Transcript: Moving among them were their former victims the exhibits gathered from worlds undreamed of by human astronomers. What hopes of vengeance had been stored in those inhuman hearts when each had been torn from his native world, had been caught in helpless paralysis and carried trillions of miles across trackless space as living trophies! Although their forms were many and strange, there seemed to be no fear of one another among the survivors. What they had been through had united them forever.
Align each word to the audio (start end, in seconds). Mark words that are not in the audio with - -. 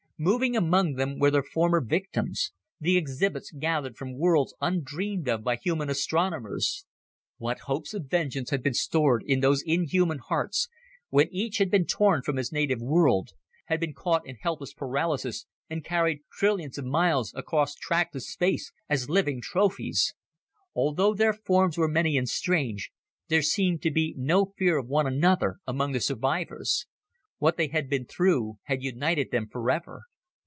Moving 0.23 0.55
among 0.55 0.93
them 0.97 1.17
were 1.17 1.31
their 1.31 1.41
former 1.41 1.81
victims 1.83 2.51
the 2.79 2.95
exhibits 2.95 3.49
gathered 3.51 3.97
from 3.97 4.19
worlds 4.19 4.53
undreamed 4.61 5.27
of 5.27 5.43
by 5.43 5.55
human 5.55 5.89
astronomers. 5.89 6.85
What 7.39 7.61
hopes 7.61 7.95
of 7.95 8.05
vengeance 8.07 8.51
had 8.51 8.61
been 8.61 8.75
stored 8.75 9.23
in 9.25 9.39
those 9.39 9.63
inhuman 9.65 10.19
hearts 10.19 10.69
when 11.09 11.27
each 11.31 11.57
had 11.57 11.71
been 11.71 11.87
torn 11.87 12.21
from 12.21 12.37
his 12.37 12.51
native 12.51 12.79
world, 12.79 13.29
had 13.65 13.79
been 13.79 13.95
caught 13.95 14.23
in 14.27 14.35
helpless 14.35 14.75
paralysis 14.75 15.47
and 15.71 15.83
carried 15.83 16.19
trillions 16.31 16.77
of 16.77 16.85
miles 16.85 17.33
across 17.35 17.73
trackless 17.73 18.29
space 18.29 18.71
as 18.87 19.09
living 19.09 19.41
trophies! 19.41 20.13
Although 20.75 21.15
their 21.15 21.33
forms 21.33 21.79
were 21.79 21.87
many 21.87 22.15
and 22.15 22.29
strange, 22.29 22.91
there 23.29 23.41
seemed 23.41 23.81
to 23.81 23.89
be 23.89 24.13
no 24.15 24.53
fear 24.55 24.77
of 24.77 24.87
one 24.87 25.07
another 25.07 25.57
among 25.65 25.93
the 25.93 25.99
survivors. 25.99 26.85
What 27.39 27.57
they 27.57 27.69
had 27.69 27.89
been 27.89 28.05
through 28.05 28.59
had 28.65 28.83
united 28.83 29.31
them 29.31 29.47
forever. 29.47 30.03